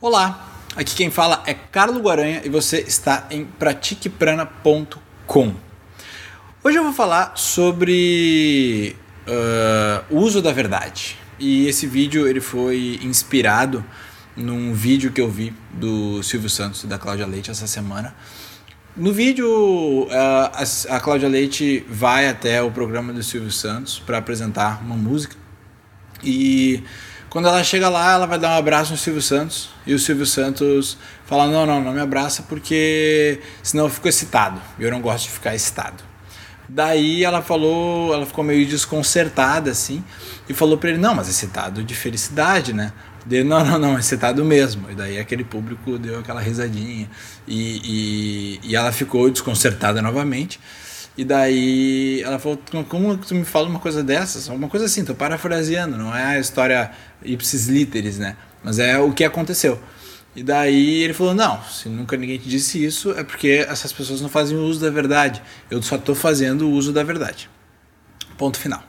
[0.00, 5.54] Olá, aqui quem fala é Carlo Guaranha e você está em pratiqueprana.com.
[6.62, 8.94] Hoje eu vou falar sobre
[9.26, 11.18] uh, o uso da verdade.
[11.36, 13.84] E esse vídeo ele foi inspirado
[14.36, 18.14] num vídeo que eu vi do Silvio Santos e da Cláudia Leite essa semana.
[18.96, 20.08] No vídeo, uh,
[20.90, 25.34] a Cláudia Leite vai até o programa do Silvio Santos para apresentar uma música.
[26.22, 26.84] E
[27.30, 30.26] quando ela chega lá, ela vai dar um abraço no Silvio Santos e o Silvio
[30.26, 30.96] Santos
[31.26, 34.60] fala: Não, não, não me abraça porque senão eu fico excitado.
[34.78, 36.02] Eu não gosto de ficar excitado.
[36.68, 40.02] Daí ela falou, ela ficou meio desconcertada assim
[40.48, 42.92] e falou para ele: Não, mas excitado de felicidade, né?
[43.26, 44.90] Dele, não, não, não, excitado mesmo.
[44.90, 47.10] E daí aquele público deu aquela risadinha
[47.46, 50.58] e, e, e ela ficou desconcertada novamente.
[51.18, 54.46] E daí ela falou: Como tu me fala uma coisa dessas?
[54.46, 56.92] Uma coisa assim, tô parafraseando, não é a história
[57.24, 58.36] ipsis literis, né?
[58.62, 59.80] Mas é o que aconteceu.
[60.36, 64.20] E daí ele falou: Não, se nunca ninguém te disse isso, é porque essas pessoas
[64.20, 65.42] não fazem uso da verdade.
[65.68, 67.50] Eu só estou fazendo o uso da verdade.
[68.36, 68.80] Ponto final.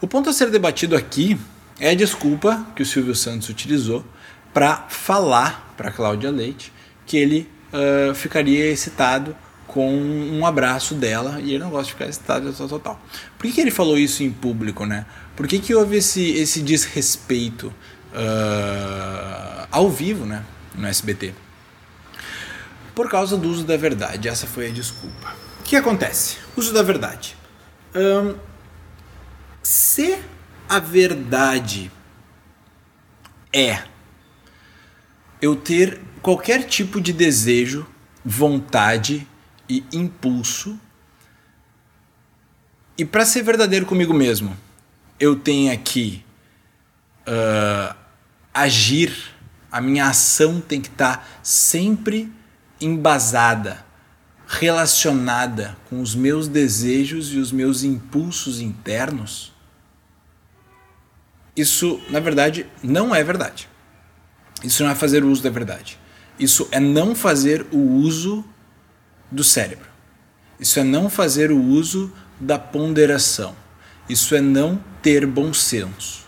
[0.00, 1.36] O ponto a ser debatido aqui
[1.80, 4.04] é a desculpa que o Silvio Santos utilizou
[4.52, 6.72] para falar para Cláudia Leite
[7.04, 9.36] que ele uh, ficaria excitado
[9.74, 13.02] com um abraço dela e ele não gosta de ficar excitado total, total.
[13.36, 15.04] Por que, que ele falou isso em público, né?
[15.34, 17.74] Por que, que houve esse, esse desrespeito
[18.12, 20.44] uh, ao vivo, né?
[20.76, 21.34] No SBT?
[22.94, 24.28] Por causa do uso da verdade.
[24.28, 25.34] Essa foi a desculpa.
[25.58, 26.36] O que acontece?
[26.56, 27.36] Uso da verdade.
[27.96, 28.36] Um,
[29.60, 30.16] se
[30.68, 31.90] a verdade
[33.52, 33.82] é
[35.42, 37.84] eu ter qualquer tipo de desejo,
[38.24, 39.26] vontade
[39.68, 40.78] e impulso.
[42.96, 44.56] E para ser verdadeiro comigo mesmo,
[45.18, 46.24] eu tenho que
[47.26, 47.94] uh,
[48.52, 49.12] agir,
[49.70, 52.32] a minha ação tem que estar tá sempre
[52.80, 53.84] embasada,
[54.46, 59.52] relacionada com os meus desejos e os meus impulsos internos.
[61.56, 63.68] Isso, na verdade, não é verdade.
[64.62, 65.98] Isso não é fazer uso da verdade.
[66.38, 68.44] Isso é não fazer o uso
[69.34, 69.88] do cérebro.
[70.58, 73.54] Isso é não fazer o uso da ponderação.
[74.08, 76.24] Isso é não ter bom senso.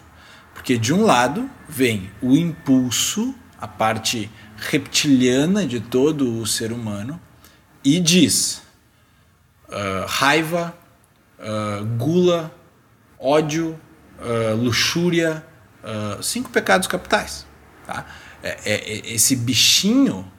[0.52, 7.20] Porque de um lado vem o impulso, a parte reptiliana de todo o ser humano,
[7.84, 8.62] e diz
[9.68, 10.76] uh, raiva,
[11.38, 12.52] uh, gula,
[13.18, 13.78] ódio,
[14.18, 15.46] uh, luxúria,
[16.20, 17.46] cinco pecados capitais.
[17.86, 18.04] Tá?
[18.42, 20.30] É, é, é esse bichinho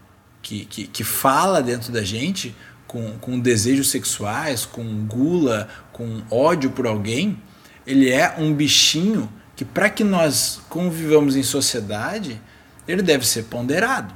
[0.48, 2.56] que, que, que fala dentro da gente
[2.88, 7.44] com, com desejos sexuais, com gula, com ódio por alguém,
[7.86, 12.42] ele é um bichinho que, para que nós convivamos em sociedade,
[12.88, 14.16] ele deve ser ponderado.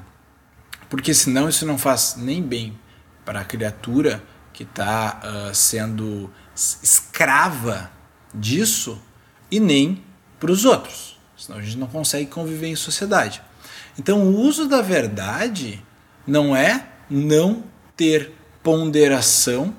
[0.90, 2.80] Porque senão isso não faz nem bem
[3.26, 7.92] para a criatura que está uh, ah, sendo escrava
[8.34, 9.02] disso
[9.50, 10.02] e nem
[10.40, 11.20] para os outros.
[11.36, 13.42] Senão a gente não consegue conviver em sociedade.
[14.00, 15.84] Então o uso da verdade
[16.26, 17.64] não é não
[17.96, 18.32] ter
[18.64, 19.76] ponderação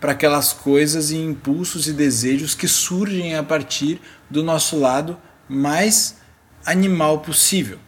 [0.00, 5.18] para aquelas coisas e impulsos e desejos que surgem a partir do nosso lado
[5.48, 6.18] mais
[6.64, 7.78] animal possível.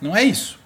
[0.00, 0.58] Não é isso.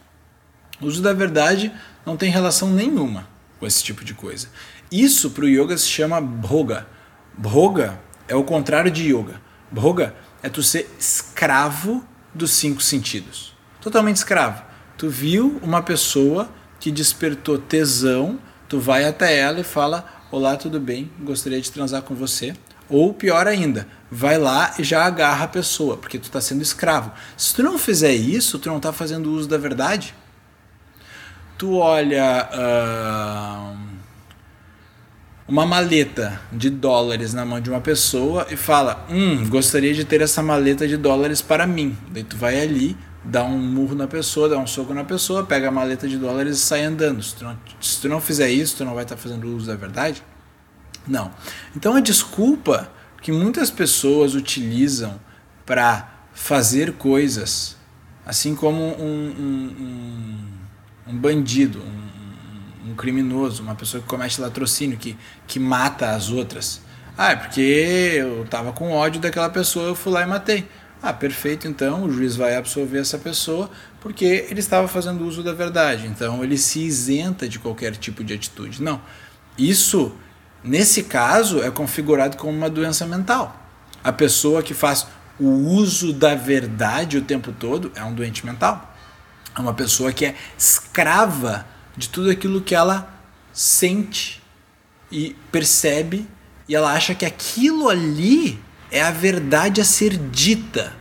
[0.80, 1.72] O uso da verdade
[2.04, 3.28] não tem relação nenhuma
[3.58, 4.48] com esse tipo de coisa.
[4.90, 6.86] Isso para o yoga se chama bhoga.
[7.38, 9.40] Bhoga é o contrário de yoga.
[9.70, 12.04] Bhoga é tu ser escravo
[12.34, 13.56] dos cinco sentidos.
[13.80, 14.62] Totalmente escravo.
[14.98, 16.50] Tu viu uma pessoa
[16.82, 21.08] que despertou tesão, tu vai até ela e fala: Olá, tudo bem?
[21.20, 22.56] Gostaria de transar com você.
[22.90, 27.12] Ou pior ainda, vai lá e já agarra a pessoa, porque tu está sendo escravo.
[27.36, 30.12] Se tu não fizer isso, tu não está fazendo uso da verdade.
[31.56, 33.78] Tu olha uh,
[35.46, 40.20] uma maleta de dólares na mão de uma pessoa e fala: Hum, gostaria de ter
[40.20, 41.96] essa maleta de dólares para mim.
[42.10, 45.68] Daí tu vai ali, dá um murro na pessoa, dá um soco na pessoa, pega
[45.68, 47.22] a maleta de dólares e sai andando.
[47.22, 49.76] Se tu não, se tu não fizer isso, tu não vai estar fazendo uso da
[49.76, 50.22] verdade?
[51.06, 51.30] Não.
[51.76, 55.20] Então a desculpa que muitas pessoas utilizam
[55.64, 57.76] para fazer coisas,
[58.26, 64.98] assim como um, um, um, um bandido, um, um, criminoso, uma pessoa que comete latrocínio,
[64.98, 66.80] que, que mata as outras.
[67.16, 70.66] Ah, é porque eu estava com ódio daquela pessoa, eu fui lá e matei.
[71.02, 73.68] Ah, perfeito, então o juiz vai absolver essa pessoa
[74.00, 76.06] porque ele estava fazendo uso da verdade.
[76.06, 78.80] Então ele se isenta de qualquer tipo de atitude.
[78.80, 79.00] Não.
[79.58, 80.14] Isso,
[80.62, 83.60] nesse caso, é configurado como uma doença mental.
[84.04, 85.06] A pessoa que faz
[85.40, 88.94] o uso da verdade o tempo todo é um doente mental.
[89.56, 91.66] É uma pessoa que é escrava
[91.96, 93.12] de tudo aquilo que ela
[93.52, 94.40] sente
[95.10, 96.26] e percebe
[96.68, 98.58] e ela acha que aquilo ali
[98.92, 100.92] é a verdade a ser dita.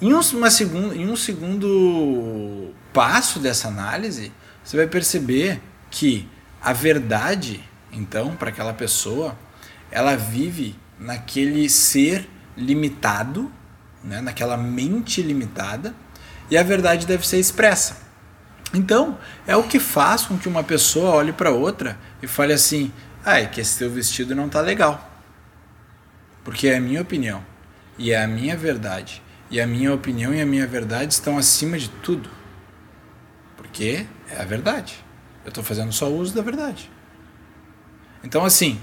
[0.00, 4.32] Em um, uma segundo, em um segundo passo dessa análise,
[4.62, 6.28] você vai perceber que
[6.62, 7.62] a verdade,
[7.92, 9.36] então, para aquela pessoa,
[9.90, 13.50] ela vive naquele ser limitado,
[14.04, 15.92] né, naquela mente limitada,
[16.48, 17.96] e a verdade deve ser expressa.
[18.72, 22.92] Então, é o que faz com que uma pessoa olhe para outra e fale assim:
[23.24, 25.09] ah, é que esse teu vestido não tá legal.
[26.50, 27.46] Porque é a minha opinião
[27.96, 29.22] e é a minha verdade.
[29.52, 32.28] E a minha opinião e a minha verdade estão acima de tudo.
[33.56, 34.96] Porque é a verdade.
[35.44, 36.90] Eu estou fazendo só uso da verdade.
[38.24, 38.80] Então, assim,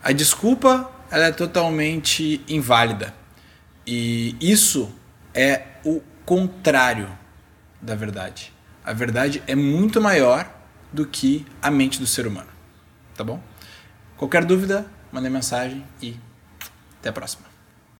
[0.00, 3.12] a desculpa ela é totalmente inválida.
[3.84, 4.88] E isso
[5.34, 7.08] é o contrário
[7.82, 8.52] da verdade.
[8.84, 10.48] A verdade é muito maior
[10.92, 12.50] do que a mente do ser humano.
[13.16, 13.42] Tá bom?
[14.16, 16.16] Qualquer dúvida, mande mensagem e
[17.06, 17.55] até a próxima.